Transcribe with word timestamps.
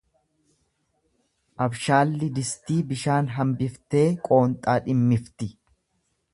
Abshaalli 1.65 2.31
distii 2.39 2.79
bishaan 2.93 3.31
hambiftee 3.37 4.05
qoonxaa 4.29 4.79
dhimmifti. 4.91 5.55